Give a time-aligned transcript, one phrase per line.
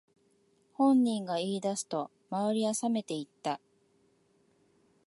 [0.73, 3.59] 本人が言い出すと周りはさめていった